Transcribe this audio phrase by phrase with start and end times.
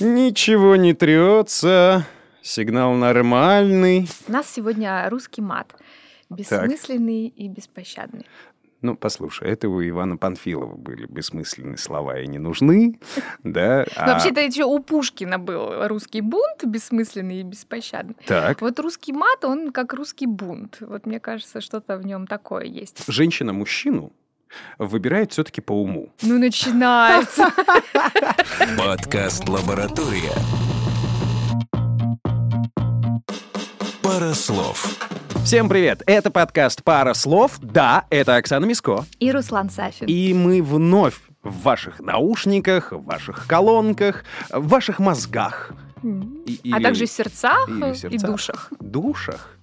[0.00, 2.06] Ничего не трется.
[2.42, 4.08] Сигнал нормальный.
[4.26, 5.74] У нас сегодня русский мат.
[6.30, 8.26] Бессмысленный и беспощадный.
[8.80, 12.98] Ну, послушай, это у Ивана Панфилова были бессмысленные слова и не нужны,
[13.44, 13.84] да?
[13.94, 18.16] Ну, вообще-то еще у Пушкина был русский бунт бессмысленный и беспощадный.
[18.24, 18.62] Так.
[18.62, 20.78] Вот русский мат, он как русский бунт.
[20.80, 23.04] Вот мне кажется, что-то в нем такое есть.
[23.06, 24.12] Женщина мужчину
[24.78, 26.12] выбирает все-таки по уму.
[26.22, 27.52] Ну, начинается.
[28.76, 30.32] Подкаст «Лаборатория».
[34.02, 34.98] Пара слов.
[35.44, 36.02] Всем привет!
[36.06, 37.58] Это подкаст «Пара слов».
[37.60, 39.04] Да, это Оксана Миско.
[39.18, 40.06] И Руслан Сафин.
[40.06, 45.72] И мы вновь в ваших наушниках, в ваших колонках, в ваших мозгах.
[46.02, 48.72] И, а или, также в сердцах, или сердцах и душах.
[48.80, 49.56] Душах?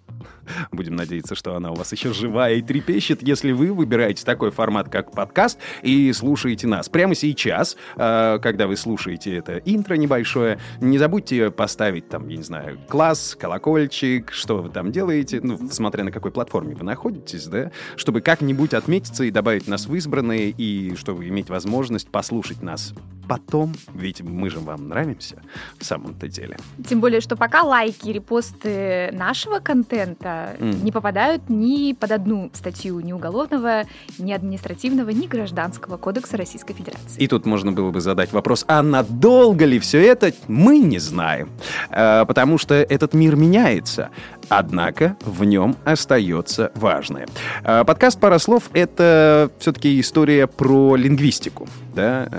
[0.71, 4.89] Будем надеяться, что она у вас еще живая и трепещет, если вы выбираете такой формат,
[4.89, 6.89] как подкаст, и слушаете нас.
[6.89, 12.43] Прямо сейчас, а, когда вы слушаете это интро небольшое, не забудьте поставить там, я не
[12.43, 17.71] знаю, класс, колокольчик, что вы там делаете, ну, смотря на какой платформе вы находитесь, да,
[17.95, 22.93] чтобы как-нибудь отметиться и добавить нас в избранные, и чтобы иметь возможность послушать нас
[23.27, 25.41] потом, ведь мы же вам нравимся
[25.77, 26.57] в самом-то деле.
[26.87, 30.83] Тем более, что пока лайки репосты нашего контента mm.
[30.83, 33.83] не попадают ни под одну статью ни уголовного,
[34.17, 37.21] ни административного, ни гражданского кодекса Российской Федерации.
[37.21, 41.49] И тут можно было бы задать вопрос, а надолго ли все это, мы не знаем.
[41.89, 44.09] А, потому что этот мир меняется.
[44.49, 47.27] Однако в нем остается важное.
[47.63, 51.67] А, подкаст «Пара слов»— это все-таки история про лингвистику.
[51.93, 52.29] Да?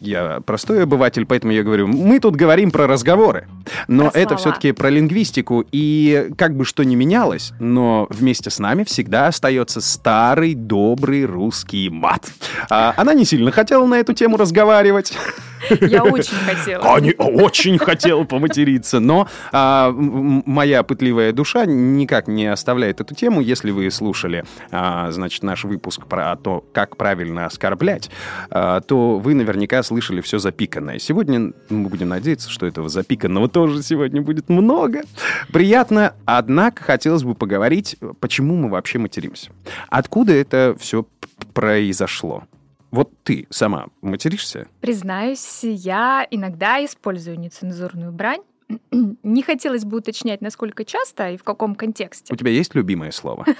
[0.00, 3.46] Я простой обыватель, поэтому я говорю, мы тут говорим про разговоры.
[3.86, 5.64] Но про это все-таки про лингвистику.
[5.70, 11.90] И как бы что ни менялось, но вместе с нами всегда остается старый добрый русский
[11.90, 12.26] мат.
[12.70, 15.12] А, она не сильно хотела на эту тему разговаривать.
[15.80, 16.94] Я очень хотела.
[16.94, 23.40] Они очень хотела поматериться, но а, моя пытливая душа никак не оставляет эту тему.
[23.40, 28.10] Если вы слушали, а, значит, наш выпуск про то, как правильно оскорблять,
[28.50, 30.98] а, то вы наверняка слышали все запиканное.
[30.98, 35.02] Сегодня мы будем надеяться, что этого запиканного тоже сегодня будет много.
[35.52, 39.50] Приятно, однако хотелось бы поговорить, почему мы вообще материмся.
[39.88, 41.06] Откуда это все
[41.52, 42.44] произошло?
[42.90, 44.66] Вот ты сама материшься?
[44.80, 48.42] Признаюсь, я иногда использую нецензурную брань.
[49.22, 52.32] Не хотелось бы уточнять, насколько часто и в каком контексте.
[52.32, 53.44] У тебя есть любимое слово?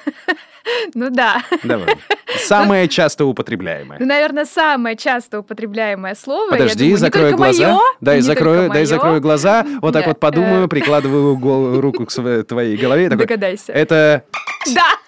[0.95, 1.43] Ну да.
[1.65, 1.97] Давай.
[2.39, 3.99] Самое часто употребляемое.
[3.99, 6.51] Ну, наверное, самое часто употребляемое слово.
[6.51, 7.79] Подожди, закрою глаза.
[8.01, 9.67] Дай закрою, дай закрою глаза.
[9.81, 13.09] Вот так вот подумаю, прикладываю руку к твоей голове.
[13.09, 13.73] Догадайся.
[13.73, 14.25] Это...
[14.73, 14.99] Да.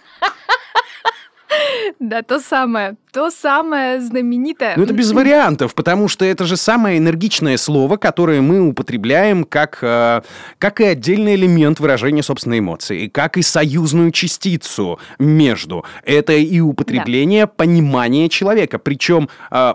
[2.01, 4.75] Да, то самое, то самое знаменитое.
[4.77, 9.79] Ну, это без вариантов, потому что это же самое энергичное слово, которое мы употребляем как,
[9.83, 10.23] э,
[10.59, 15.85] как и отдельный элемент выражения собственной эмоции, как и союзную частицу между.
[16.05, 17.53] Это и употребление да.
[17.57, 18.79] понимания человека.
[18.79, 19.75] Причем, э,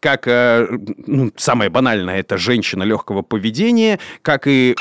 [0.00, 0.66] как э,
[1.06, 4.74] ну, самое банальное, это женщина легкого поведения, как и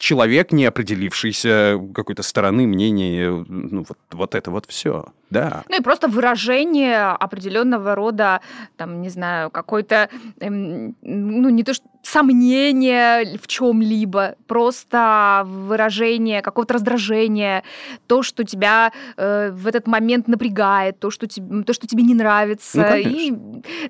[0.00, 5.62] человек, не определившийся какой-то стороны мнения, ну, вот, вот это вот все, да.
[5.68, 8.40] Ну и просто выражение определенного рода,
[8.76, 10.08] там, не знаю, какой-то,
[10.40, 17.62] эм, ну, не то что сомнение в чем-либо, просто выражение какого-то раздражения,
[18.06, 22.14] то, что тебя э, в этот момент напрягает, то, что, тебе, то, что тебе не
[22.14, 22.78] нравится.
[22.90, 23.34] Ну, и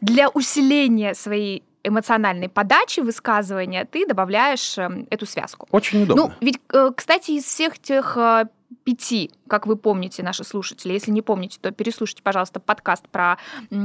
[0.01, 5.67] для усиления своей эмоциональной подачи высказывания ты добавляешь эм, эту связку.
[5.71, 6.25] Очень удобно.
[6.25, 8.47] Ну, ведь, э, кстати, из всех тех э,
[8.85, 13.39] пяти, как вы помните, наши слушатели, если не помните, то переслушайте, пожалуйста, подкаст про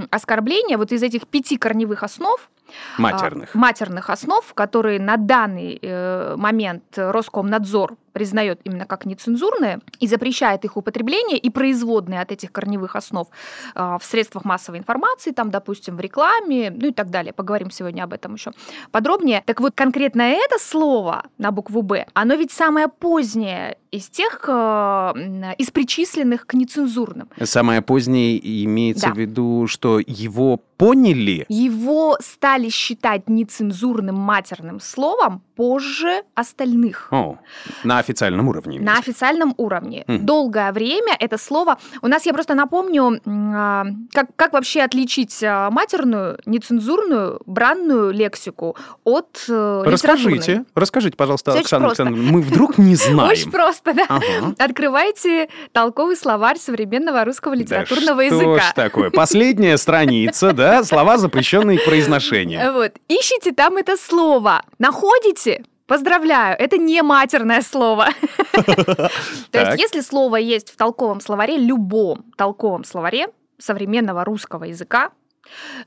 [0.09, 0.77] оскорбления.
[0.77, 2.49] Вот из этих пяти корневых основ
[2.97, 3.55] Матерных.
[3.55, 10.63] А, матерных основ, которые на данный э, момент Роскомнадзор признает именно как нецензурные и запрещает
[10.63, 13.27] их употребление и производные от этих корневых основ
[13.75, 17.33] э, в средствах массовой информации, там, допустим, в рекламе, ну и так далее.
[17.33, 18.53] Поговорим сегодня об этом еще
[18.91, 19.43] подробнее.
[19.45, 25.53] Так вот, конкретно это слово на букву «Б», оно ведь самое позднее из тех, э,
[25.57, 27.29] из причисленных к нецензурным.
[27.43, 29.13] Самое позднее имеется да.
[29.13, 31.45] в виду, что его поняли?
[31.49, 37.07] Его стали считать нецензурным матерным словом позже остальных.
[37.11, 37.37] О,
[37.83, 38.79] на официальном уровне.
[38.79, 40.03] На официальном уровне.
[40.07, 40.25] Мгм.
[40.25, 41.77] Долгое время это слово...
[42.01, 48.75] У нас, я просто напомню, а, как, как вообще отличить а, матерную, нецензурную, бранную лексику
[49.03, 49.83] от э?
[49.85, 51.87] Расскажите, расскажите, пожалуйста, очень Оксана.
[51.87, 53.31] Александровна, мы вдруг не знаем.
[53.31, 54.05] Очень просто, да.
[54.07, 54.55] Ага.
[54.59, 58.59] Открывайте толковый словарь современного русского литературного да языка.
[58.59, 59.09] Что ж такое?
[59.09, 62.73] Последняя страница, да, слова, запрещенные к произношению.
[62.73, 62.93] Вот.
[63.07, 64.61] Ищите там это слово.
[64.77, 65.63] Находите?
[65.87, 68.07] Поздравляю, это не матерное слово.
[68.53, 69.11] То
[69.51, 73.27] есть, если слово есть в толковом словаре, любом толковом словаре
[73.57, 75.11] современного русского языка,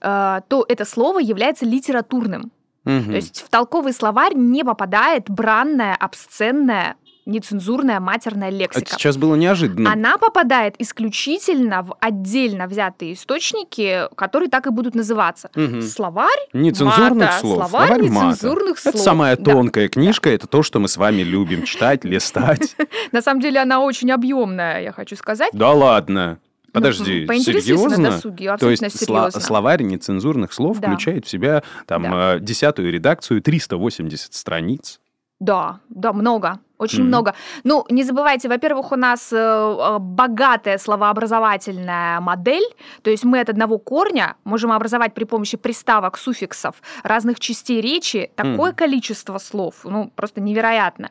[0.00, 2.52] э, то это слово является литературным.
[2.84, 6.96] То есть в толковый словарь не попадает бранная, обсценная,
[7.28, 8.90] нецензурная матерная Это лексика.
[8.90, 9.92] сейчас было неожиданно.
[9.92, 15.50] Она попадает исключительно в отдельно взятые источники, которые так и будут называться.
[15.54, 15.82] Мгм.
[15.82, 17.68] Словарь Нецензурных мата, слов.
[17.68, 18.26] Словарь, мата.
[18.26, 19.02] нецензурных Это слов.
[19.04, 19.44] самая Да.
[19.52, 22.76] тонкая книжка, это то, что мы с вами любим читать, листать.
[23.12, 25.50] На самом деле она очень объемная, я хочу сказать.
[25.52, 26.38] Да ладно.
[26.72, 28.10] Подожди, Ну, поинтересуйся на серьезно?
[28.10, 29.40] досуге, То есть серьезно.
[29.40, 30.88] словарь нецензурных слов Да.
[30.88, 32.36] включает в себя там Да.
[32.36, 35.00] э, десятую редакцию, 380 страниц.
[35.40, 37.08] Да, да, много, очень Мгм.
[37.08, 37.34] много.
[37.62, 42.64] Ну, не забывайте, во-первых, у нас э, э, богатая словообразовательная модель,
[43.02, 46.74] то есть мы от одного корня можем образовать при помощи приставок, суффиксов,
[47.04, 48.74] разных частей речи такое Мгм.
[48.74, 51.10] количество слов, ну, просто невероятно.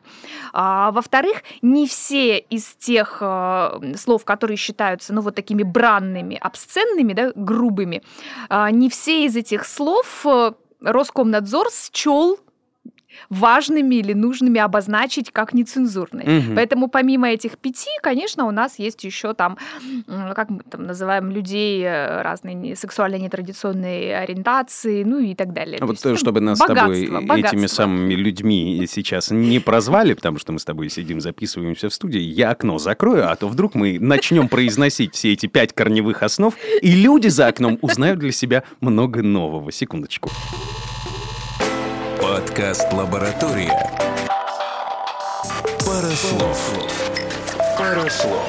[0.52, 7.14] А, во-вторых, не все из тех э, слов, которые считаются, ну, вот такими бранными, обсценными,
[7.14, 8.02] да, грубыми,
[8.50, 10.26] а, не все из этих слов
[10.80, 12.38] Роскомнадзор счел
[13.30, 16.40] важными или нужными обозначить как нецензурные.
[16.40, 16.54] Мгм.
[16.54, 19.58] Поэтому помимо этих пяти, конечно, у нас есть еще там,
[20.06, 25.76] как мы там называем людей э, разной сексуальной нетрадиционной ориентации, ну и так далее.
[25.76, 27.56] А То Вот есть, ну, чтобы нас богатство, с тобой богатство.
[27.56, 32.20] этими самыми людьми сейчас не прозвали, потому что мы с тобой сидим, записываемся в студии,
[32.20, 36.90] я окно закрою, а то вдруг мы начнем произносить все эти пять корневых основ, и
[36.90, 39.72] люди за окном узнают для себя много нового.
[39.72, 40.30] Секундочку.
[42.38, 43.76] Подкаст «Лаборатория».
[45.84, 46.88] Пара слов.
[47.76, 48.48] Пара слов.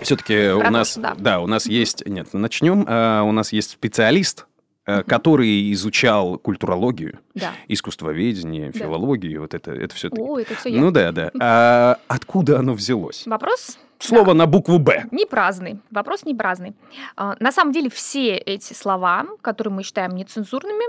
[0.00, 1.14] Все-таки у нас, да.
[1.18, 2.82] да, у нас есть, нет, начнем.
[2.88, 4.46] А, У нас есть специалист,
[4.86, 7.50] э, который изучал культурологию, Да.
[7.68, 8.78] искусствоведение, Да.
[8.78, 10.08] филологию, вот это, это все.
[10.08, 10.80] О, это все я.
[10.80, 11.30] Ну да, да.
[11.38, 13.26] А откуда оно взялось?
[13.26, 15.06] Вопрос Слово на букву Б.
[15.10, 15.80] Не праздный.
[15.90, 16.74] Вопрос не праздный.
[17.16, 20.84] А, На самом деле все эти слова, которые мы считаем нецензурными,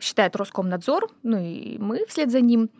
[0.00, 2.70] считает Роскомнадзор, ну и мы вслед за ним,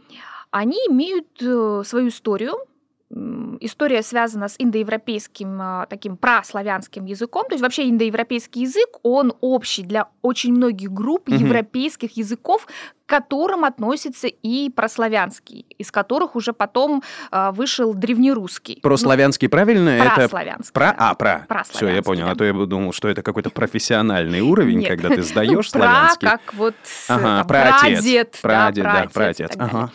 [0.50, 2.54] они имеют э, свою историю.
[3.60, 7.44] История связана с индоевропейским а, таким праславянским языком.
[7.46, 11.36] То есть вообще индоевропейский язык, он общий для очень многих групп Мгм.
[11.36, 12.66] европейских языков,
[13.04, 18.80] к которым относится и прославянский, из которых уже потом а, вышел древнерусский.
[18.82, 19.98] Про славянский правильно?
[19.98, 20.72] Ну, это прославянский.
[20.72, 21.44] про, а, про.
[21.46, 22.24] Прославянский, Все, я понял.
[22.26, 22.30] да.
[22.32, 24.88] А то я думал, что это какой-то профессиональный уровень, Нет.
[24.88, 26.28] когда ты сдаешь Ну, славянский.
[26.28, 26.74] Про, как вот
[27.08, 29.48] Ага, там, прадед, Прадед, да, праотец.
[29.50, 29.74] так далее.
[29.74, 29.92] Ага.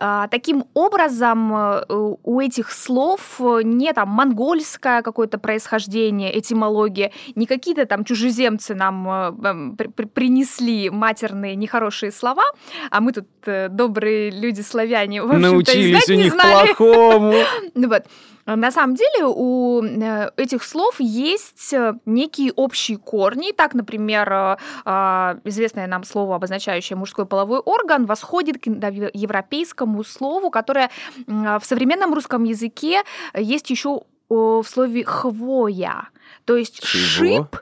[0.00, 1.82] А, Таким образом, э,
[2.22, 9.08] у этих слов э, не там монгольское какое-то происхождение, этимология, не какие-то там чужеземцы нам
[9.08, 12.44] э, эм, при- при- принесли матерные нехорошие слова,
[12.90, 13.26] а мы тут
[13.70, 16.66] добрые люди славяне, в общем-то, и Научились знать у не них знали.
[16.74, 17.34] плохому.
[17.74, 18.04] Вот.
[18.48, 23.52] А На самом деле у э, этих слов есть э, некие общие корни.
[23.52, 24.56] Так, например, э,
[24.86, 30.88] а, известное нам слово, обозначающее мужской половой орган, восходит к европейскому слову, которое
[31.26, 33.02] а, в современном русском языке
[33.36, 36.08] есть еще в слове хвоя.
[36.46, 37.44] То есть Чего?
[37.44, 37.56] шип,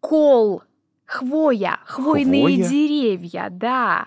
[0.00, 0.62] кол,
[1.06, 2.68] хвоя, хвойные Хвоя?
[2.68, 4.06] деревья, да.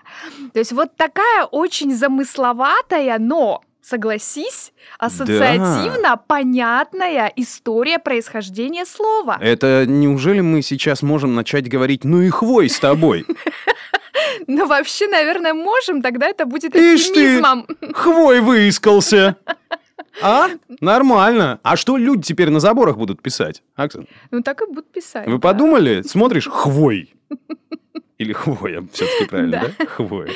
[0.52, 9.38] То есть вот такая очень замысловатая, но согласись, ассоциативно понятная история происхождения слова.
[9.40, 13.26] Это неужели мы сейчас можем начать говорить, ну и хвой с тобой?
[14.46, 17.10] Ну, вообще, наверное, можем, тогда это будет Ишь ты!
[17.10, 17.66] оптимизмом.
[17.92, 19.36] Хвой выискался.
[20.22, 20.48] А?
[20.80, 21.60] Нормально.
[21.62, 23.62] А что люди теперь на заборах будут писать?
[23.74, 25.26] Оксан, Ну, так и будут писать.
[25.26, 25.38] вы да.
[25.38, 26.02] подумали?
[26.02, 27.14] Смотришь, хвой.
[28.18, 29.86] Или хвоя, все-таки правильно, Да.
[29.86, 30.30] Хвоя.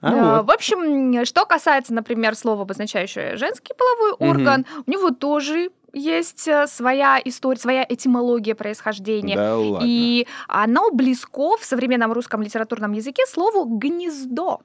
[0.00, 0.42] А.
[0.42, 6.66] В общем, что касается, например, слова, обозначающего женский половой орган, у него тоже есть э,
[6.66, 9.36] своя история, своя этимология происхождения.
[9.36, 9.84] Да ладно.
[9.86, 14.60] И оно близко в современном русском литературном языке слову гнездо.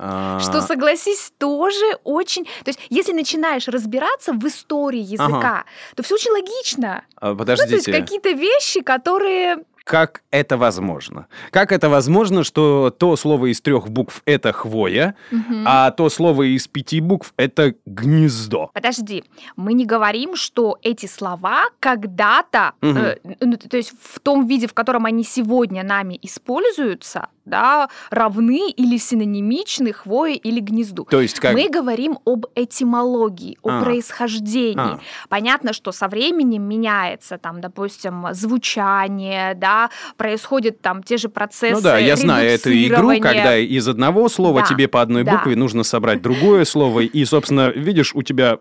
[0.00, 2.44] А, Что, согласись, тоже очень...
[2.44, 5.64] То есть, если начинаешь разбираться в истории языка,
[5.96, 7.04] то все очень логично.
[7.16, 7.92] а, Ну, то есть Подождите.
[7.92, 11.26] какие-то вещи, которые как это возможно?
[11.50, 15.64] Как это возможно, что то слово из трех букв это хвоя, Мгм.
[15.66, 18.70] а то слово из пяти букв это гнездо?
[18.74, 19.24] Подожди,
[19.56, 22.98] мы не говорим, что эти слова когда-то, Мгм.
[22.98, 28.70] э, ну, то есть в том виде, в котором они сегодня нами используются, да, равны
[28.70, 31.04] или синонимичны хвое или гнезду.
[31.10, 31.54] То есть как...
[31.54, 33.82] Мы говорим об этимологии, о А.
[33.82, 34.76] происхождении.
[34.76, 35.00] А.
[35.28, 41.74] Понятно, что со временем меняется, там, допустим, звучание, да, происходят там те же процессы.
[41.74, 45.36] Ну да, я знаю эту игру, когда из одного слова Да, тебе по одной да.
[45.36, 48.58] букве нужно собрать другое слово, и, собственно, видишь, у тебя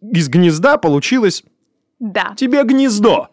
[0.00, 1.44] из гнезда получилось
[1.98, 2.34] Да.
[2.36, 3.28] тебе гнездо.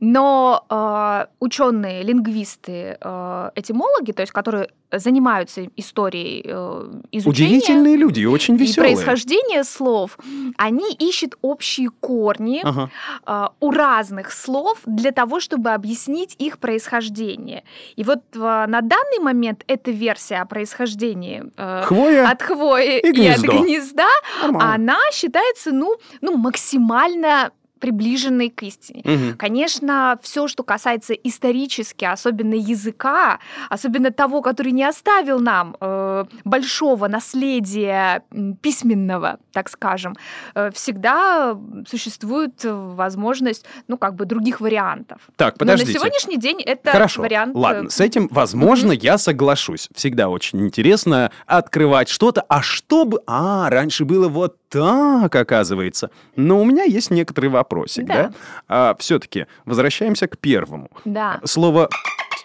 [0.00, 8.26] Но ученые, лингвисты, э, этимологи, то есть которые занимаются историей э, изучения Удивительные люди, и
[8.26, 8.94] очень и веселые.
[8.94, 10.18] происхождения слов,
[10.56, 12.90] они ищут общие корни Ага.
[13.26, 17.64] э, у разных слов для того, чтобы объяснить их происхождение.
[17.96, 23.08] И вот э, на данный момент эта версия о происхождении э, Хвоя от хвои и
[23.08, 24.06] и, от гнезда,
[24.40, 24.74] нормально.
[24.74, 27.50] она считается, ну, ну, максимально
[27.86, 29.02] приближенной к истине.
[29.04, 29.36] Мгм.
[29.36, 33.38] Конечно, все, что касается исторически, особенно языка,
[33.70, 38.24] особенно того, который не оставил нам э, большого наследия
[38.60, 40.14] письменного, так скажем,
[40.56, 41.56] э, всегда
[41.88, 45.18] существует возможность, ну, как бы других вариантов.
[45.36, 45.98] Так, Но на подождите.
[46.00, 47.54] сегодняшний день это Хорошо, вариант.
[47.54, 49.88] э, ладно, с этим, возможно, я соглашусь.
[49.94, 52.44] Всегда очень интересно открывать что-то.
[52.48, 53.20] А что бы...
[53.28, 56.10] А, раньше было вот так, оказывается.
[56.36, 58.32] Но у меня есть некоторый вопросик, да?
[58.68, 58.94] Да.
[58.98, 60.90] все-таки возвращаемся к первому.
[61.04, 61.40] Да.
[61.44, 61.88] Слово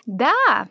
[0.06, 0.68] Да.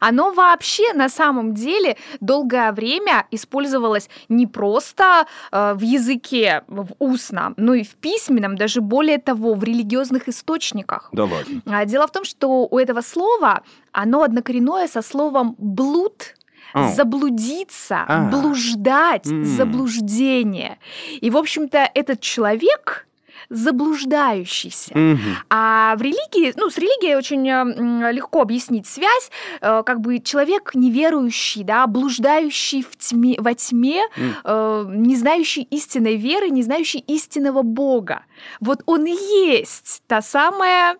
[0.00, 7.54] Оно вообще на самом деле долгое время использовалось не просто э, в языке, в устном,
[7.56, 11.08] но и в письменном, даже более того, в религиозных источниках.
[11.12, 11.62] Да ладно.
[11.66, 16.35] А, Дело в том, что у этого слова оно однокоренное со словом блуд.
[16.72, 16.92] Ау.
[16.94, 18.28] Заблудиться, А.
[18.30, 19.44] блуждать, М.
[19.44, 20.78] заблуждение.
[21.20, 23.06] И, в общем-то, этот человек
[23.48, 24.96] заблуждающийся.
[24.98, 25.36] Мгм.
[25.50, 29.30] А в религии, ну, с религией очень э, легко объяснить связь,
[29.60, 34.02] э, как бы человек неверующий, да, блуждающий в тьме, во тьме,
[34.44, 38.24] э, не знающий истинной веры, не знающий истинного Бога.
[38.60, 40.96] Вот он и есть та самая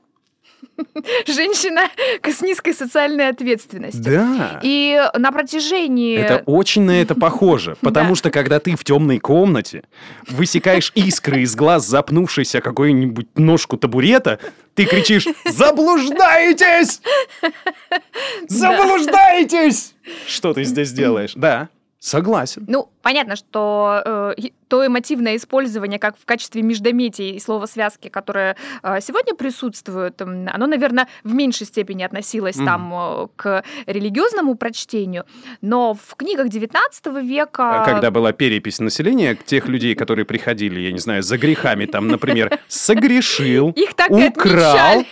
[1.26, 1.83] женщина
[2.23, 4.04] с низкой социальной ответственностью.
[4.04, 4.61] Да.
[4.62, 6.18] И на протяжении...
[6.18, 9.85] Это очень на это похоже, потому что когда ты в темной комнате
[10.28, 14.38] высекаешь искры из глаз, запнувшись о какую-нибудь ножку табурета,
[14.75, 17.00] ты кричишь «Заблуждаетесь!
[18.49, 19.95] Заблуждаетесь!»
[20.26, 21.33] Что ты здесь делаешь?
[21.35, 21.68] Да,
[22.06, 22.64] согласен.
[22.68, 24.34] Ну, понятно, что э,
[24.68, 31.08] то эмотивное использование как в качестве междометий и словосвязки, которое э, сегодня присутствует, оно, наверное,
[31.25, 32.64] в меньшей степени относилось Мгм.
[32.64, 35.25] там э, к религиозному прочтению,
[35.60, 37.82] но в книгах XIX века...
[37.82, 42.06] А Когда была перепись населения, тех людей, которые приходили, я не знаю, за грехами, там,
[42.06, 45.04] например, согрешил, Их так и украл,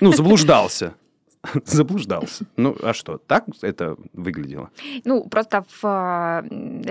[0.00, 0.94] ну, заблуждался.
[1.64, 2.44] Заблуждался.
[2.56, 4.70] Ну, а что, так это выглядело?
[5.04, 6.42] Ну, просто в э,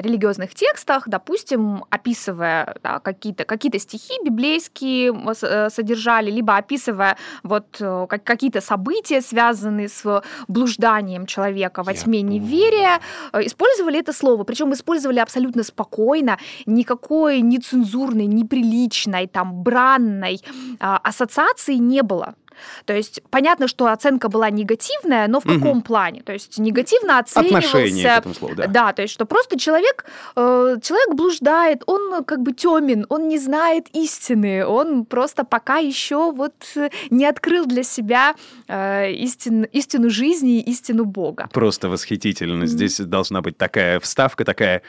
[0.02, 8.06] религиозных текстах, допустим, описывая да, какие-то какие стихи библейские э, содержали, либо описывая вот э,
[8.10, 12.34] как- какие-то события, связанные с блужданием человека во Я тьме понял.
[12.34, 13.00] неверия,
[13.32, 14.44] э, использовали это слово.
[14.44, 20.42] Причем использовали абсолютно спокойно, никакой нецензурной, неприличной, там, бранной
[20.80, 22.36] ассоциации не было.
[22.86, 25.60] То есть понятно, что оценка была негативная, но в Мгм.
[25.60, 26.22] каком плане?
[26.24, 27.68] То есть негативно оценивался...
[27.68, 28.68] Отношение к этому слову, да.
[28.68, 30.06] Да, то есть что просто человек,
[30.36, 36.32] э, человек блуждает, он как бы темен, он не знает истины, он просто пока еще
[36.32, 38.36] вот э, не открыл для себя
[38.68, 41.50] э, истин- истину жизни и истину Бога.
[41.54, 42.66] Просто восхитительно.
[42.66, 44.82] Здесь должна быть такая вставка, такая...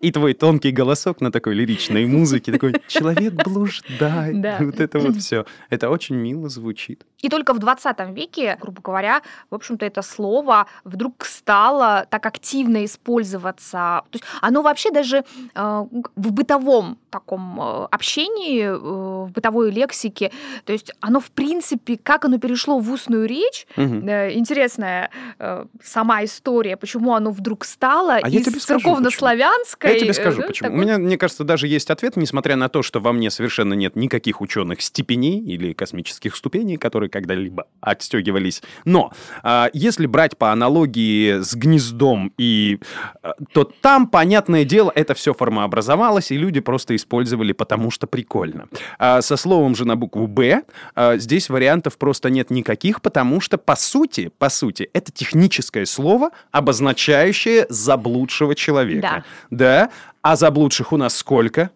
[0.00, 4.40] И твой тонкий голосок на такой лиричной музыке, такой «Человек блуждает».
[4.40, 4.58] Да.
[4.60, 5.44] Вот это вот все.
[5.70, 7.04] Это очень мило звучит.
[7.20, 12.84] И только в 20 веке, грубо говоря, в общем-то, это слово вдруг стало так активно
[12.84, 14.02] использоваться.
[14.10, 15.24] То есть оно вообще даже
[15.54, 15.84] э,
[16.16, 20.32] в бытовом таком э, общении, э, в бытовой лексике,
[20.64, 24.08] то есть оно, в принципе, как оно перешло в устную речь, Мгм.
[24.08, 29.92] э, интересная э, сама история, почему оно вдруг стало А из церковно-славянского детской.
[29.94, 30.68] Я тебе скажу, э, почему.
[30.68, 33.74] такой- У меня, мне кажется, даже есть ответ, несмотря на то, что во мне совершенно
[33.74, 38.62] нет никаких ученых степеней или космических ступеней, которые когда-либо отстегивались.
[38.84, 39.12] Но
[39.42, 42.78] а, если брать по аналогии с гнездом, и,
[43.22, 48.66] а, то там, понятное дело, это все формообразовалось, и люди просто использовали, потому что прикольно.
[48.98, 50.62] А со словом же на букву «Б»
[50.94, 56.30] а, здесь вариантов просто нет никаких, потому что, по сути, по сути, это техническое слово,
[56.50, 59.24] обозначающее заблудшего человека.
[59.50, 59.56] Да.
[59.62, 61.70] А заблудших у нас сколько?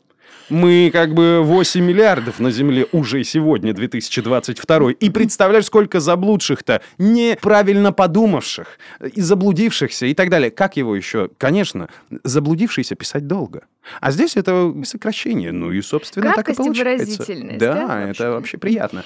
[0.49, 4.93] Мы как бы 8 миллиардов на Земле уже сегодня, 2022.
[4.93, 8.79] И представляешь, сколько заблудших-то, неправильно подумавших,
[9.13, 10.53] и заблудившихся и так далее.
[10.53, 11.31] Как его еще?
[11.39, 11.89] Конечно,
[12.23, 13.65] заблудившийся писать долго.
[14.01, 15.53] А здесь это сокращение.
[15.53, 17.05] Ну и, собственно, так и Краткость получается.
[17.07, 18.59] выразительность, Да, да, это вообще?
[18.59, 19.03] приятно.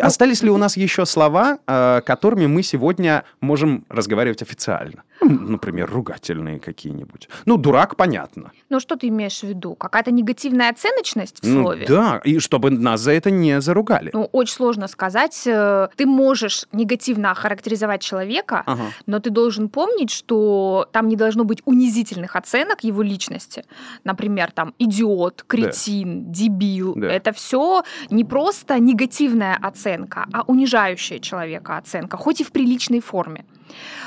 [0.00, 5.02] Остались ли у нас еще слова, э, которыми мы сегодня можем разговаривать официально?
[5.20, 7.28] М, Например, ругательные какие-нибудь.
[7.44, 8.52] Ну, дурак, понятно.
[8.70, 9.74] Ну, что ты имеешь в виду?
[9.74, 11.86] Какая-то негативная оценочность в Ну, слове?
[11.88, 14.10] да, и чтобы нас за это не заругали.
[14.14, 15.42] Ну, очень сложно сказать.
[15.46, 18.82] Э, Ты можешь негативно охарактеризовать человека, Ага.
[19.06, 23.64] но ты должен помнить, что там не должно быть унизительных оценок его личности.
[24.04, 24.19] Например,
[24.54, 26.94] там идиот, кретин, дебил.
[26.96, 27.08] Да.
[27.08, 33.44] Это все не просто негативная оценка, а унижающая человека оценка, хоть и в приличной форме.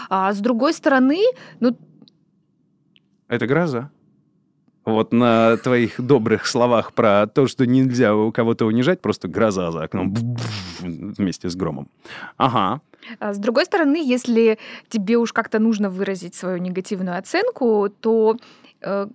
[0.10, 1.20] А с другой стороны,
[1.60, 1.78] ну,
[3.30, 3.90] Это гроза.
[4.86, 9.84] Вот на твоих добрых словах про то, что нельзя у кого-то унижать, просто гроза за
[9.84, 10.14] окном
[10.80, 11.88] вместе с громом.
[12.38, 12.82] Ага.
[13.20, 14.58] А С другой стороны, если
[14.90, 18.38] тебе уж как-то нужно выразить свою негативную оценку, то
[18.84, 19.08] э,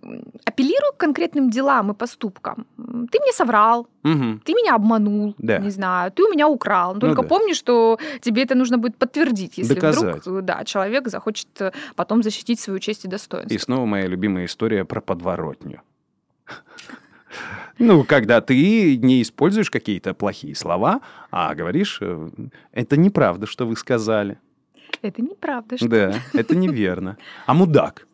[0.44, 2.66] апеллируй к конкретным делам и поступкам.
[2.76, 4.40] Ты мне соврал, Мгм.
[4.44, 5.58] ты меня обманул, Да.
[5.58, 6.88] не знаю, ты у меня украл.
[6.94, 7.28] Но Ну Только да.
[7.28, 10.20] помни, что тебе это нужно будет подтвердить, если Доказать.
[10.22, 13.54] вдруг э, да, человек захочет э, потом защитить свою честь и достоинство.
[13.54, 15.80] И снова моя любимая история про подворотню.
[17.78, 22.00] Ну, когда ты не используешь какие-то плохие слова, а говоришь,
[22.72, 24.38] это неправда, что вы сказали.
[25.02, 25.76] Это неправда.
[25.76, 25.88] Что...
[25.88, 27.18] Да, это неверно.
[27.46, 28.06] А мудак?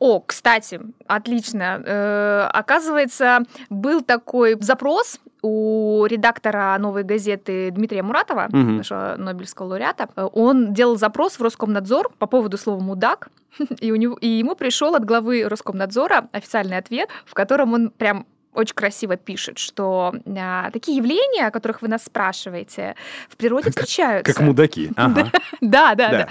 [0.00, 1.82] О, кстати, отлично.
[1.84, 8.78] Э, оказывается, был такой запрос у редактора «Новой газеты» Дмитрия Муратова, Мгм.
[8.78, 10.08] нашего Нобелевского лауреата.
[10.16, 13.28] Он делал запрос в Роскомнадзор по поводу слова «мудак»,
[13.80, 18.26] и, у него, и ему пришел от главы Роскомнадзора официальный ответ, в котором он прям
[18.54, 22.96] очень красиво пишет, что а, такие явления, о которых вы нас спрашиваете,
[23.28, 24.32] в природе встречаются.
[24.32, 24.90] Как мудаки.
[24.96, 25.30] Ага.
[25.60, 26.28] Да, да, Да.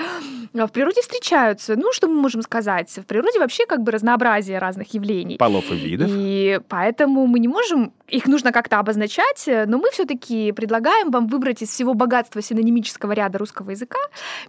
[0.54, 0.68] да.
[0.68, 1.76] В природе встречаются.
[1.76, 2.90] Ну, что мы можем сказать?
[2.90, 5.38] В природе вообще как бы разнообразие разных явлений.
[5.38, 6.10] Полов и видов.
[6.12, 11.62] И поэтому мы не можем, их нужно как-то обозначать, но мы все-таки предлагаем вам выбрать
[11.62, 14.00] из всего богатства синонимического ряда русского языка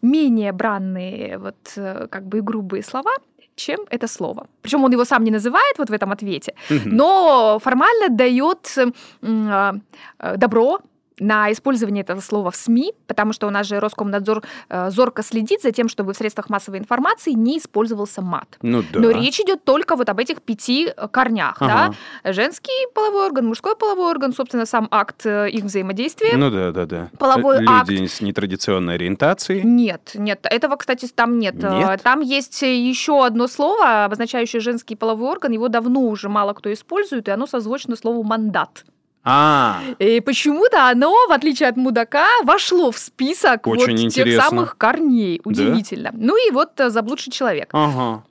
[0.03, 3.13] менее бранные вот э, как бы и грубые слова,
[3.57, 4.47] чем это слово.
[4.63, 6.55] Причем он его сам не называет вот в этом ответе,
[6.87, 8.79] но формально дает
[9.23, 9.75] а,
[10.19, 10.79] э, добро
[11.21, 15.63] на использование этого слова в СМИ, потому что у нас же Роскомнадзор э, зорко следит
[15.63, 18.59] за тем, чтобы в средствах массовой информации не использовался мат.
[18.63, 18.99] Ну да.
[18.99, 21.95] Но речь идет только вот об этих пяти э, корнях, Ага.
[22.25, 22.33] да?
[22.33, 26.37] Женский половой орган, мужской половой орган, собственно, сам акт э, их взаимодействия.
[26.37, 27.11] Ну да, да, да.
[27.19, 29.63] Половой Люди с нетрадиционной ориентацией.
[29.63, 31.55] Нет, нет, этого, кстати, там нет.
[31.55, 32.03] Нет?
[32.03, 35.53] Там есть еще одно слово, обозначающее женский половой орган.
[35.53, 38.85] Его давно уже мало кто использует, и оно созвучно слову мандат.
[39.23, 44.43] А, И почему-то оно, в отличие от мудака, вошло в список вот Очень тех интересно.
[44.43, 45.41] самых корней.
[45.45, 46.11] Удивительно.
[46.15, 47.69] Ну и вот э, заблудший человек.
[47.73, 48.25] ага.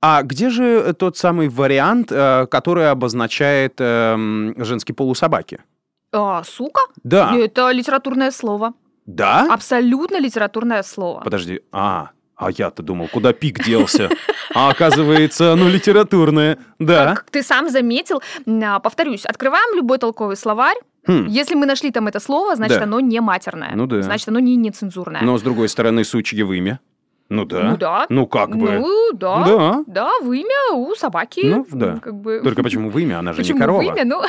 [0.00, 5.58] А где же тот самый вариант, э, который обозначает эм, женский полу собаки?
[6.12, 6.82] А, сука?
[7.02, 7.34] Да.
[7.34, 8.74] Это литературное слово.
[9.06, 9.48] Да?
[9.52, 11.20] Абсолютно литературное слово.
[11.24, 11.60] Подожди.
[11.72, 14.08] А, а я-то думал, куда пик делся?
[14.54, 16.56] А оказывается, оно литературное.
[16.78, 17.14] Да.
[17.16, 20.76] Как ты сам заметил, а, повторюсь, открываем любой толковый словарь.
[21.06, 21.26] Хм.
[21.26, 22.84] Если мы нашли там это слово, значит, Да.
[22.84, 23.72] оно не матерное.
[23.74, 24.02] Ну да.
[24.02, 25.22] Значит, оно не нецензурное.
[25.22, 26.80] Но, с другой стороны, сучье вымя.
[27.28, 27.62] Ну да.
[27.62, 28.06] Ну да.
[28.08, 28.70] Ну как бы.
[28.78, 29.44] Ну да.
[29.44, 29.84] Да.
[29.86, 31.40] Да, вымя у собаки.
[31.44, 31.98] Ну, да.
[31.98, 32.40] Как бы...
[32.42, 33.18] Только почему вымя?
[33.18, 33.82] Она же Почему не корова.
[33.82, 34.04] вымя?
[34.04, 34.22] Ну,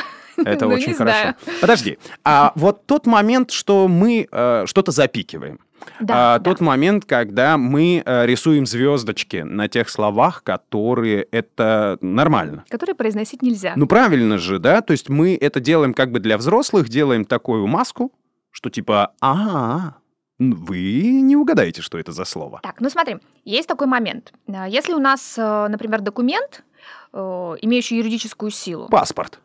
[0.44, 1.34] Это ну, очень хорошо.
[1.60, 1.98] Подожди.
[2.24, 5.60] А вот тот момент, что мы э, что-то запикиваем.
[6.00, 6.44] Да, а, да.
[6.44, 12.64] Тот момент, когда мы э, рисуем звездочки на тех словах, которые это нормально.
[12.68, 13.72] Которые произносить нельзя.
[13.76, 14.82] Ну правильно же, да?
[14.82, 18.12] То есть мы это делаем как бы для взрослых, делаем такую маску,
[18.50, 19.94] что типа, а,
[20.38, 22.60] вы не угадаете, что это за слово.
[22.62, 24.32] Так, ну смотри, есть такой момент.
[24.48, 26.64] А, Если у нас, э, например, документ,
[27.12, 27.18] э,
[27.60, 29.40] имеющий юридическую силу, Паспорт.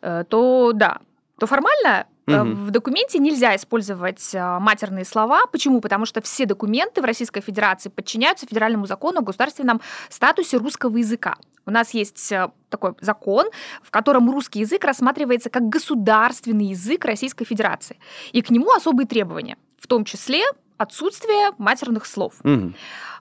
[0.00, 0.98] Э, то да,
[1.38, 2.66] то формально Мгм.
[2.66, 5.44] в документе нельзя использовать э, матерные слова.
[5.50, 5.80] Почему?
[5.80, 11.36] Потому что все документы в Российской Федерации подчиняются федеральному закону о государственном статусе русского языка.
[11.66, 12.32] У нас есть
[12.68, 13.46] такой закон,
[13.82, 17.98] в котором русский язык рассматривается как государственный язык Российской Федерации.
[18.32, 20.42] И к нему особые требования, в том числе
[20.78, 22.34] отсутствие матерных слов.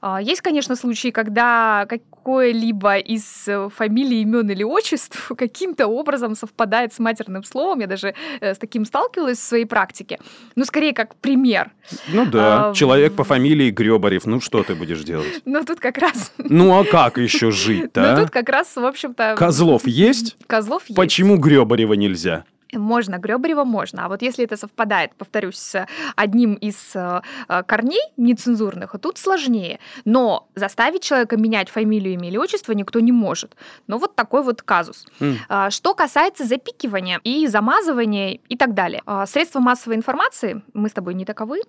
[0.01, 6.91] А, Есть, конечно, случаи, когда какое-либо из э, фамилий, имен или отчеств каким-то образом совпадает
[6.91, 7.81] с матерным словом.
[7.81, 10.19] Я даже э, с таким сталкивалась в своей практике.
[10.55, 11.71] Ну, скорее, как пример.
[12.07, 15.41] Ну да, А, человек по фамилии Гребарев, ну что ты будешь делать?
[15.45, 16.33] Но тут как раз...
[16.39, 18.13] Ну а как еще жить-то?
[18.13, 18.17] а?
[18.17, 19.35] тут как раз, в общем-то...
[19.37, 20.35] Козлов есть?
[20.47, 20.95] Козлов есть.
[20.95, 22.45] Почему Гребарева нельзя?
[22.73, 24.05] Можно, Гребарева можно.
[24.05, 29.79] А вот если это совпадает, повторюсь, с одним из э, э, корней нецензурных, тут сложнее.
[30.05, 33.55] Но заставить человека менять фамилию, имя или отчество никто не может.
[33.87, 35.05] Ну вот такой вот казус.
[35.49, 39.01] А, Что касается запикивания и замазывания и так далее.
[39.05, 41.61] А, Средства массовой информации, мы с тобой не таковы,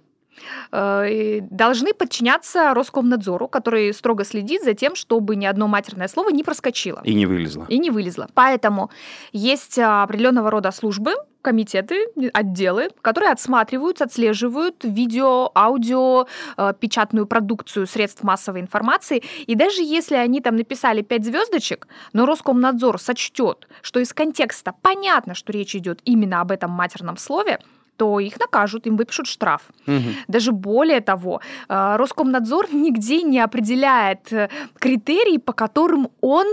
[0.71, 7.01] должны подчиняться Роскомнадзору, который строго следит за тем, чтобы ни одно матерное слово не проскочило
[7.05, 7.67] И не вылезла.
[7.69, 8.29] и не вылезла.
[8.35, 8.91] Поэтому
[9.33, 17.87] есть а, определенного рода службы, комитеты, отделы, которые отсматривают, отслеживают видео, аудио, э, печатную продукцию
[17.87, 19.23] средств массовой информации.
[19.47, 25.35] И даже если они там написали 5 звездочек, но Роскомнадзор сочтет, что из контекста понятно,
[25.35, 27.59] что речь идет именно об этом матерном слове,
[27.97, 29.63] то их накажут, им выпишут штраф.
[29.87, 30.15] Мгм.
[30.29, 36.47] Даже более того, э, Роскомнадзор нигде не определяет э, критерии, по которым он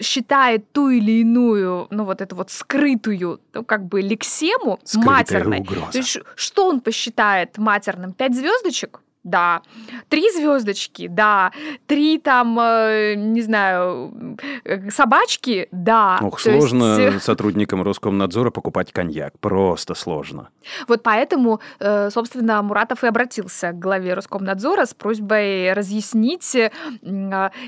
[0.00, 5.60] считает ту или иную, ну вот эту вот скрытую, ну, как бы лексему Скрытая матерной.
[5.60, 5.92] угроза.
[5.92, 8.12] То есть что он посчитает матерным?
[8.12, 9.00] Пять звездочек?
[9.24, 9.62] Да.
[10.08, 11.06] Три звездочки?
[11.08, 11.52] Да.
[11.86, 15.68] Три там, э, не знаю, э, собачки?
[15.72, 16.18] Да.
[16.22, 19.38] Ох, То есть, сложно э, сотрудникам Роскомнадзора покупать коньяк.
[19.38, 20.48] Просто сложно.
[20.88, 26.56] Вот поэтому, э, собственно, Муратов и обратился к главе Роскомнадзора с просьбой разъяснить,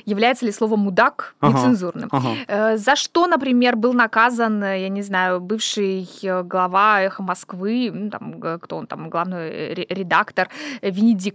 [0.07, 1.59] является ли слово «мудак» Ага.
[1.59, 2.09] нецензурным.
[2.13, 2.29] Ага.
[2.49, 6.09] Э, За что, например, был наказан, я не знаю, бывший
[6.45, 10.49] глава «Эхо Москвы», ну, там, кто он там, главный ре- редактор
[10.83, 10.91] э,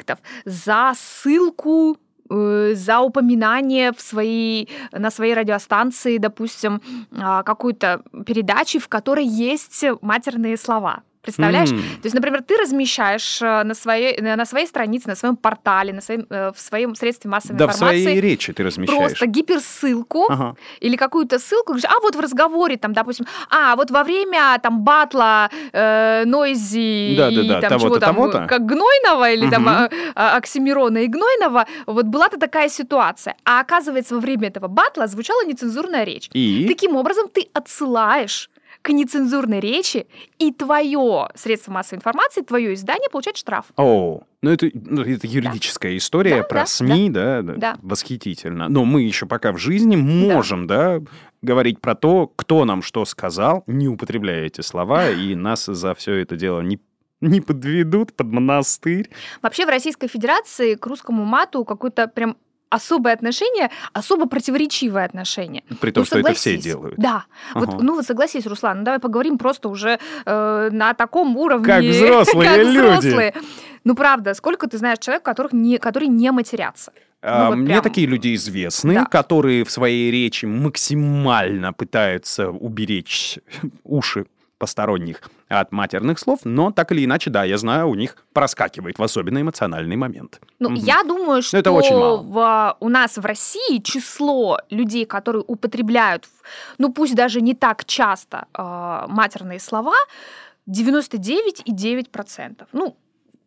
[0.09, 1.97] Венедиктов, за ссылку
[2.29, 9.83] э, за упоминание в своей, на своей радиостанции, допустим, а, какой-то передачи, в которой есть
[10.01, 11.01] матерные слова.
[11.21, 11.69] Представляешь?
[11.71, 11.77] М.
[11.79, 16.01] То есть, например, ты размещаешь э, на своей, на своей странице, на своем портале, на
[16.01, 18.97] своем, э, в своем средстве массовой Да в информации своей речи ты размещаешь.
[18.99, 20.55] просто гиперссылку Ага.
[20.79, 24.81] или какую-то ссылку, говоришь, а вот в разговоре, там, допустим, а вот во время там
[24.83, 28.45] батла э, Нойзи Да-да-да, и там того-то, чего там, того-то.
[28.47, 29.69] как Гнойного или там Мгм.
[29.69, 33.35] а, а, Оксимирона и Гнойного, вот была-то такая ситуация.
[33.43, 36.29] А оказывается, во время этого батла звучала нецензурная речь.
[36.33, 36.65] И?
[36.67, 38.49] Таким образом, ты отсылаешь
[38.81, 43.65] к нецензурной речи, и твое средство массовой информации, твое издание получает штраф.
[43.75, 47.77] О, ну это, ну, это юридическая история Да, про да, СМИ, да, да, Да.
[47.81, 48.69] восхитительно.
[48.69, 51.01] Но мы еще пока в жизни можем, да.
[51.41, 56.15] говорить про то, кто нам что сказал, не употребляя эти слова, и нас за все
[56.15, 56.79] это дело не,
[57.21, 59.09] не подведут под монастырь.
[59.41, 62.37] Вообще в Российской Федерации к русскому мату какое-то прям
[62.69, 65.63] особое отношение, особо противоречивое отношение.
[65.81, 66.63] При том, Ну, что это все согласись.
[66.63, 66.95] делают.
[66.97, 67.25] Да.
[67.53, 67.65] Ага.
[67.65, 71.65] Вот, ну вот согласись, Руслан, ну давай поговорим просто уже э, на таком уровне.
[71.65, 72.77] Как взрослые как люди.
[72.77, 73.33] взрослые.
[73.83, 76.91] Ну правда, сколько ты знаешь человек, которых не, которые не матерятся?
[77.21, 77.81] А, вот Мне прям.
[77.81, 79.05] такие люди известны, Да.
[79.05, 83.39] которые в своей речи максимально пытаются уберечь
[83.83, 84.25] уши
[84.57, 89.03] посторонних от матерных слов, но так или иначе, да, я знаю, у них проскакивает в
[89.03, 90.39] особенно эмоциональный момент.
[90.59, 90.77] Ну, Мгм.
[90.79, 92.17] я думаю, что это очень мало.
[92.21, 96.25] в- у нас в России число людей, которые употребляют,
[96.77, 99.95] ну пусть даже не так часто э, матерные слова,
[100.67, 102.67] 99,9%.
[102.73, 102.95] Ну,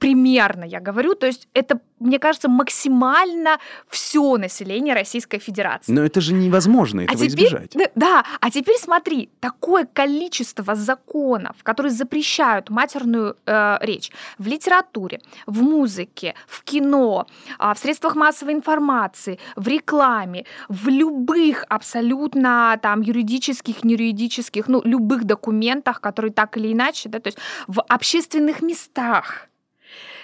[0.03, 1.15] примерно, я говорю.
[1.15, 5.93] То есть это, мне кажется, максимально все население Российской Федерации.
[5.93, 7.77] Но это же невозможно А этого теперь, избежать.
[7.95, 15.63] да, а теперь смотри, такое количество законов, которые запрещают матерную э, речь в литературе, в
[15.63, 17.27] музыке, в кино,
[17.59, 25.25] а, в средствах массовой информации, в рекламе, в любых абсолютно там юридических, неюридических, ну любых
[25.25, 27.39] документах, которые так или иначе, да, то есть
[27.69, 29.49] в общественных местах.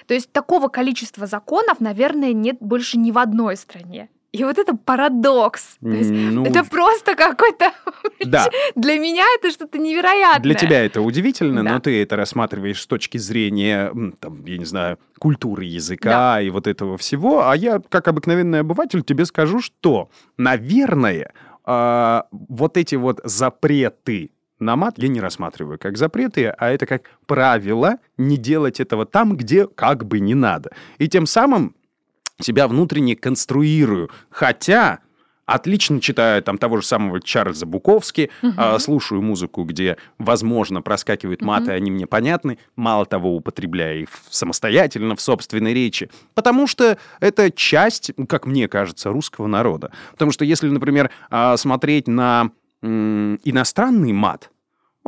[0.08, 4.08] То есть такого количества законов, наверное, нет больше ни в одной стране.
[4.32, 5.76] И вот это парадокс.
[5.80, 7.72] То есть Ну, это просто какой-то...
[8.24, 10.42] да, Для меня это что-то невероятное.
[10.42, 11.72] для тебя это удивительно, Да.
[11.74, 16.66] но ты это рассматриваешь с точки зрения, там, я не знаю, культуры языка и вот
[16.66, 17.46] этого всего.
[17.48, 21.32] А я, как обыкновенный обыватель, тебе скажу, что, наверное,
[21.64, 27.02] а, вот эти вот запреты на мат я не рассматриваю как запреты, а это как
[27.26, 30.70] правило не делать этого там, где как бы не надо.
[30.98, 31.74] И тем самым
[32.40, 34.10] себя внутренне конструирую.
[34.30, 35.00] Хотя
[35.48, 41.68] Отлично читаю там того же самого Чарльза Буковски, а, слушаю музыку, где, возможно, проскакивают маты,
[41.68, 41.72] Мгм.
[41.72, 42.58] они мне понятны.
[42.76, 46.10] Мало того, употребляю их самостоятельно в собственной речи.
[46.34, 49.90] Потому что это часть, как мне кажется, русского народа.
[50.12, 52.50] Потому что если, например, а, смотреть на
[52.82, 54.50] иностранный мат,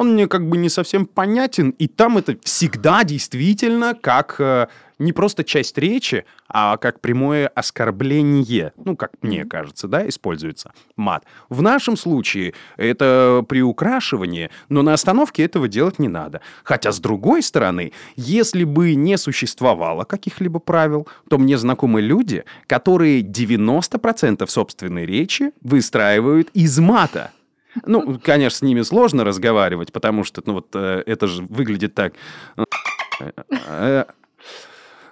[0.00, 5.12] он мне как бы не совсем понятен, и там это всегда действительно как э, не
[5.12, 11.24] просто часть речи, а как прямое оскорбление, ну, как мне кажется, да, используется мат.
[11.50, 16.40] В нашем случае это приукрашивание, но на остановке этого делать не надо.
[16.64, 23.20] Хотя, с другой стороны, если бы не существовало каких-либо правил, то мне знакомы люди, которые
[23.20, 27.32] 90% собственной речи выстраивают из мата.
[27.86, 32.14] Ну, конечно, с ними сложно разговаривать, потому что, ну, вот э, это же выглядит так.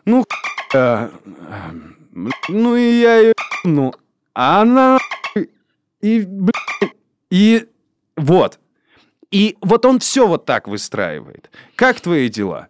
[0.05, 0.25] Ну,
[0.75, 1.11] э,
[2.49, 3.95] ну и я ее, ну,
[4.33, 4.99] она
[6.01, 6.29] и,
[7.31, 7.67] и
[8.17, 8.59] вот.
[9.31, 11.51] И вот он все вот так выстраивает.
[11.77, 12.69] Как твои дела?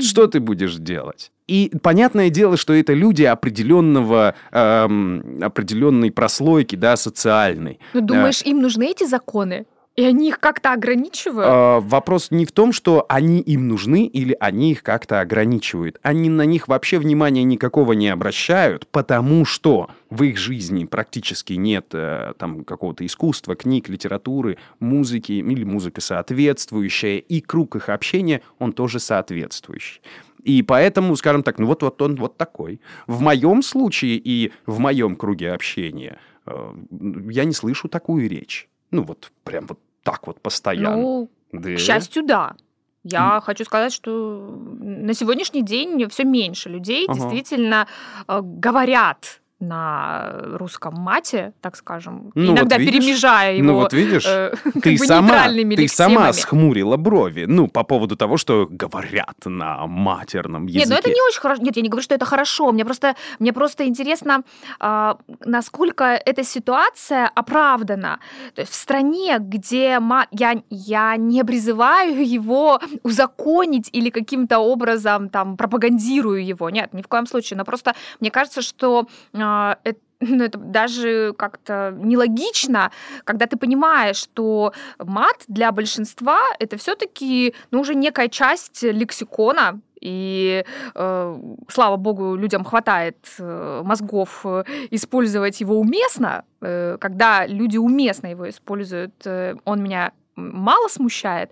[0.00, 1.32] Что ты будешь делать?
[1.48, 7.80] И понятное дело, что это люди определенного, эм, определенной прослойки, да, социальной.
[7.94, 9.64] Ну, думаешь, им нужны эти законы?
[9.98, 11.48] И они их как-то ограничивают?
[11.48, 15.98] Э, вопрос не в том, что они им нужны или они их как-то ограничивают.
[16.02, 21.86] Они на них вообще внимания никакого не обращают, потому что в их жизни практически нет
[21.94, 28.72] э, там какого-то искусства, книг, литературы, музыки или музыка соответствующая, и круг их общения, он
[28.72, 30.00] тоже соответствующий.
[30.42, 32.80] И поэтому, скажем так, ну вот, вот он вот такой.
[33.06, 36.72] В моем случае и в моем круге общения э,
[37.30, 38.68] я не слышу такую речь.
[38.90, 40.96] Ну вот прям вот так вот постоянно.
[40.96, 41.74] Ну, Да.
[41.74, 42.54] к счастью, да.
[43.04, 47.14] Я хочу сказать, что на сегодняшний день все меньше людей Ага.
[47.18, 47.86] действительно
[48.26, 53.02] э, говорят на русском мате, так скажем, Ну, иногда вот видишь?
[53.04, 57.82] перемежая его Ну вот видишь, э, ты бы сама, ты сама схмурила брови, ну, по
[57.82, 60.78] поводу того, что говорят на матерном языке.
[60.78, 61.62] Нет, ну это не очень хорошо.
[61.62, 62.70] Нет, я не говорю, что это хорошо.
[62.72, 64.42] Мне просто, мне просто интересно,
[64.78, 68.20] а, насколько эта ситуация оправдана.
[68.54, 75.28] То есть в стране, где ма- я, я не призываю его узаконить или каким-то образом
[75.30, 76.70] там пропагандирую его.
[76.70, 77.56] Нет, ни в коем случае.
[77.58, 79.47] Но просто мне кажется, что а,
[79.84, 82.90] это ну, это даже как-то нелогично,
[83.24, 90.64] когда ты понимаешь, что мат для большинства это все-таки ну, уже некая часть лексикона, и
[90.94, 96.44] э, слава богу, людям хватает э, мозгов э, использовать его уместно.
[96.60, 101.50] Э, когда люди уместно его используют, э, он меня мало смущает.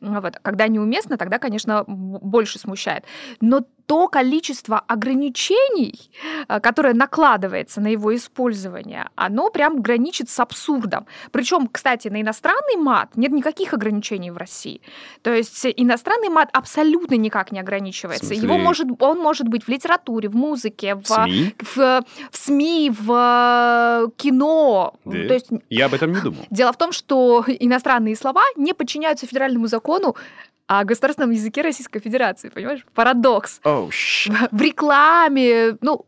[0.00, 0.38] Вот.
[0.42, 3.04] Когда неуместно, тогда, конечно, больше смущает.
[3.40, 6.10] Но то количество ограничений,
[6.46, 11.06] э, которое накладывается на его использование, оно прям граничит с абсурдом.
[11.32, 14.82] Причем, кстати, на иностранный мат нет никаких ограничений в России.
[15.22, 18.34] То есть иностранный мат абсолютно никак не ограничивается.
[18.34, 21.54] Его может, он может быть в литературе, в музыке, в, СМИ?
[21.58, 21.76] в,
[22.30, 24.94] в СМИ, в э, кино.
[25.06, 25.28] Да.
[25.28, 26.44] То есть Я об этом не думал.
[26.50, 30.14] Дело в том, что иностранные слова не подчиняются федеральному закону
[30.68, 32.86] о государственном языке Российской Федерации, понимаешь?
[32.94, 33.60] Парадокс.
[33.64, 34.30] Оу, щ.
[34.52, 36.04] В рекламе, ну,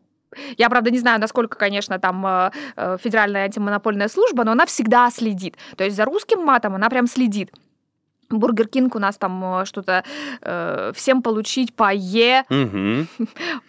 [0.59, 5.11] я, правда, не знаю, насколько, конечно, там э, э, Федеральная антимонопольная служба, но она всегда
[5.11, 5.57] следит.
[5.77, 7.51] То есть за русским матом она прям следит.
[8.31, 10.05] Бургер Кинг у нас там э, что-то
[10.43, 12.45] э, всем получить по Е.
[12.49, 13.09] Мгм.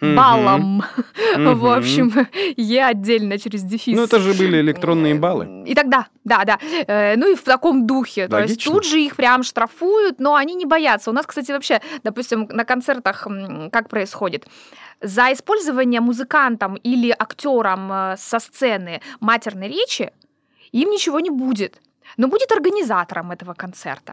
[0.00, 0.82] баллам.
[1.36, 1.66] В Мгм.
[1.66, 2.12] общем,
[2.56, 3.96] Е отдельно через дефис.
[3.96, 5.64] Ну, это же были электронные баллы.
[5.66, 6.58] И тогда, да, да.
[6.86, 8.28] Э, Ну и в таком духе.
[8.28, 8.72] То есть Логично.
[8.72, 11.10] тут же их прям штрафуют, но они не боятся.
[11.10, 13.26] У нас, кстати, вообще, допустим, на концертах
[13.72, 14.46] как происходит?
[15.00, 20.10] За использование музыкантом или актером э, со сцены матерной речи
[20.72, 21.80] им ничего не будет.
[22.16, 24.12] Но будет организатором этого концерта.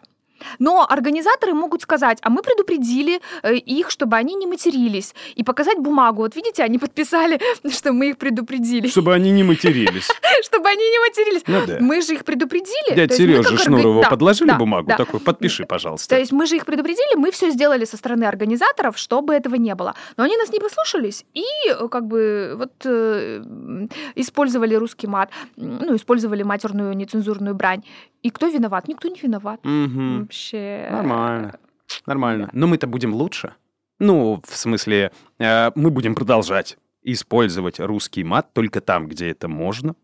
[0.60, 5.78] Но организаторы могут сказать, а мы предупредили э, их, чтобы они не матерились, и показать
[5.78, 6.22] бумагу.
[6.22, 10.08] Вот видите, они подписали, что мы их предупредили, Чтобы они не матерились.
[10.44, 11.44] чтобы они не матерились.
[11.48, 11.86] Ну.
[11.86, 12.96] Мы же их предупредили.
[12.96, 16.18] Дядя то Сережа да, подложили бумагу такой, подпиши, То пожалуйста.
[16.18, 19.96] есть мы же их предупредили, мы все сделали со стороны организаторов, чтобы этого не было.
[20.18, 23.44] Но они нас не послушались и э, как бы вот э,
[24.16, 27.84] использовали русский мат, ну, использовали матерную нецензурную брань.
[28.24, 28.88] И кто виноват?
[28.88, 29.60] Никто не виноват.
[29.64, 30.22] Мгм.
[30.22, 30.88] Вообще.
[30.92, 31.60] Нормально.
[32.06, 32.50] Нормально.
[32.54, 33.54] Но мы-то будем лучше.
[34.00, 39.96] Ну, в смысле, э, мы будем продолжать использовать русский мат только там, где это можно.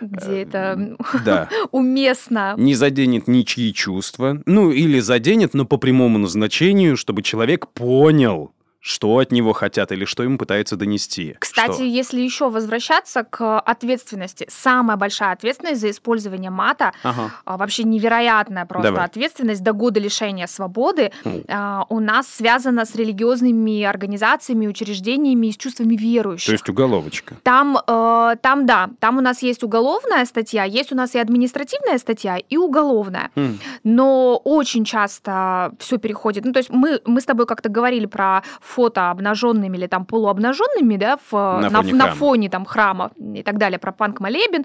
[0.00, 1.48] Где это м, Да.
[1.72, 2.54] уместно.
[2.56, 4.42] Не заденет ничьи чувства.
[4.46, 8.52] Ну, или заденет, но по прямому назначению, чтобы человек понял,
[8.84, 11.36] что от него хотят или что ему пытаются донести.
[11.38, 11.82] Кстати, Что?
[11.84, 17.30] если еще возвращаться к ответственности, самая большая ответственность за использование мата, Ага.
[17.44, 19.04] а, вообще невероятная просто Давай.
[19.06, 21.12] ответственность до года лишения свободы,
[21.48, 26.46] а, у нас связана с религиозными организациями, учреждениями и с чувствами верующих.
[26.46, 27.36] То есть уголовочка.
[27.44, 31.98] Там, э, там, да, там у нас есть уголовная статья, есть у нас и административная
[31.98, 33.30] статья, и уголовная.
[33.36, 33.60] М.
[33.84, 36.44] Но очень часто все переходит.
[36.44, 38.42] Ну, то есть мы, мы с тобой как-то говорили про
[38.74, 42.16] фото обнаженными или там полуобнаженными, да, в, На на, фоне на храма.
[42.16, 44.64] фоне там храма и так далее, про панк-молебен.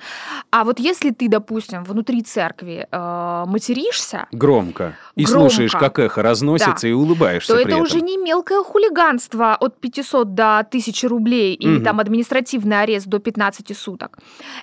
[0.52, 4.94] А вот если ты, допустим, внутри церкви э, материшься, Громко.
[5.18, 5.50] И Громко.
[5.50, 7.82] слушаешь, как эхо разносится, и улыбаешься то при это этом.
[7.84, 11.84] уже не мелкое хулиганство от 500 до 1000 рублей или Мгм.
[11.84, 14.20] там административный арест до 15 суток.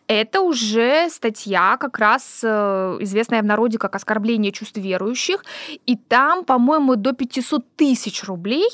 [0.06, 5.44] Это уже статья, как раз э, известная в народе как оскорбление чувств верующих.
[5.86, 8.68] И там, по-моему, до 500 тысяч рублей,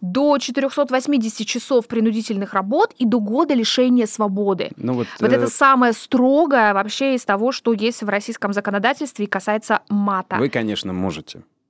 [0.00, 4.70] до 480 часов принудительных работ и до года лишения свободы.
[4.76, 9.26] Ну вот, Вот э, это самое строгое вообще из того, что есть в российском законодательстве
[9.26, 10.36] и касается мата.
[10.38, 11.11] Вы, конечно, можете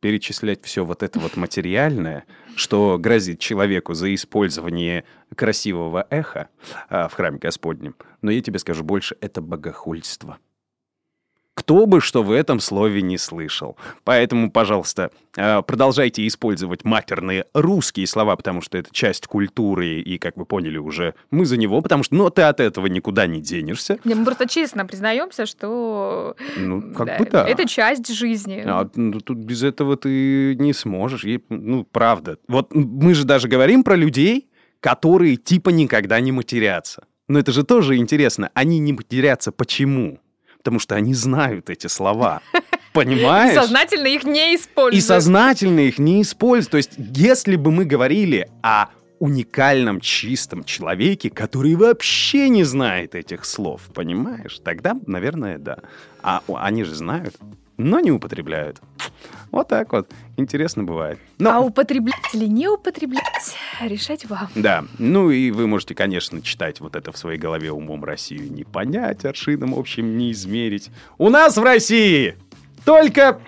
[0.03, 2.25] перечислять все вот это вот материальное,
[2.57, 6.49] что грозит человеку за использование красивого эха
[6.89, 7.95] а, в храме Господнем.
[8.21, 10.39] Но я тебе скажу больше, это богохульство.
[11.55, 13.77] Кто бы что в этом слове не слышал.
[14.05, 20.37] Поэтому, пожалуйста, а, продолжайте использовать матерные русские слова, потому что это часть культуры, и, как
[20.39, 23.99] вы поняли уже, мы за него, потому что, ну, ты от этого никуда не денешься.
[24.05, 27.47] Не, Мы просто честно признаемся, что Ну, как бы да.
[27.47, 28.63] это часть жизни.
[28.67, 31.25] А, ну, тут без этого ты не сможешь.
[31.25, 32.39] И, ну, правда.
[32.49, 34.49] Вот мы же даже говорим про людей,
[34.81, 37.05] которые типа никогда не матерятся.
[37.29, 38.51] Но это же тоже интересно.
[38.55, 40.19] Они не матерятся почему?
[40.63, 42.41] Потому что они знают эти слова.
[42.93, 43.55] Понимаешь?
[43.55, 45.03] Сознательно их не используют.
[45.03, 46.71] И сознательно их не используют.
[46.71, 48.87] То есть, если бы мы говорили о
[49.19, 54.61] уникальном, чистом человеке, который вообще не знает этих слов, понимаешь?
[54.65, 55.79] Тогда, наверное, да.
[56.23, 57.37] А они же знают,
[57.77, 58.81] но не употребляют.
[59.51, 60.11] Вот так вот.
[60.37, 61.19] Интересно бывает.
[61.39, 64.49] Но, А употреблять или не употреблять, решать вам.
[64.55, 64.85] да.
[64.99, 69.25] Ну и вы можете, конечно, читать вот это в своей голове умом Россию не понять,
[69.25, 70.91] аршином общим не измерить.
[71.19, 72.37] У нас в России
[72.85, 73.41] только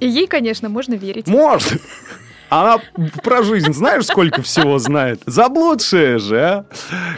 [0.00, 1.26] И ей, конечно, можно верить.
[1.28, 1.80] Может.
[2.50, 2.80] Она
[3.22, 5.20] про жизнь знаешь, сколько всего знает?
[5.26, 6.64] Заблудшая же, а?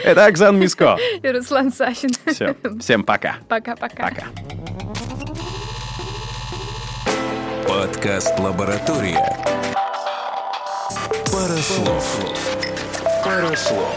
[0.03, 0.97] Это Оксана Миско.
[1.21, 2.11] И Руслан Сафин.
[2.25, 3.37] Все, всем пока.
[3.47, 4.09] Пока-пока.
[4.09, 4.25] Пока.
[7.67, 9.23] Подкаст «Лаборатория».
[11.31, 12.19] Пара слов.
[13.23, 13.95] Пара слов.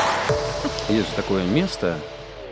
[0.88, 1.98] Есть же такое место,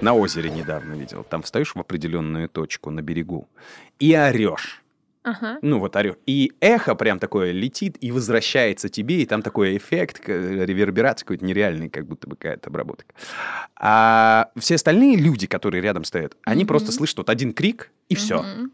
[0.01, 3.49] на озере недавно видел, там встаешь в определенную точку на берегу
[4.01, 4.82] и орешь.
[5.25, 5.59] Ага.
[5.63, 6.17] Ну вот орешь.
[6.27, 11.45] И эхо прям такое летит и возвращается тебе, и там такой эффект, к- реверберация какой-то
[11.45, 13.15] нереальный, как будто бы какая-то обработка.
[13.77, 16.69] А все остальные люди, которые рядом стоят, они Мгм.
[16.69, 18.43] просто слышат вот один крик, и все.
[18.43, 18.73] Мгм.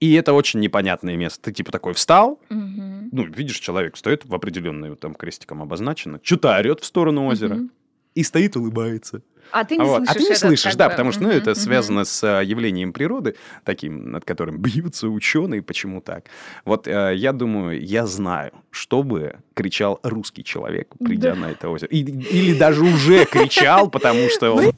[0.00, 1.42] И это очень непонятное место.
[1.42, 3.08] Ты типа такой встал, Мгм.
[3.10, 7.70] ну, видишь, человек стоит в определенную, там крестиком обозначено, что-то орет в сторону озера Мгм.
[8.14, 9.22] И стоит, улыбается.
[9.50, 9.96] А ты не Вот.
[10.06, 12.92] слышишь А ты не слышишь, да, бы, потому что, ну, это связано с а, явлением
[12.92, 16.24] природы, таким, над которым бьются ученые, почему так.
[16.66, 21.40] Вот э, я думаю, я знаю, что бы кричал русский человек, придя Да.
[21.40, 21.88] на это озеро.
[21.88, 24.72] И- или даже уже кричал, потому что он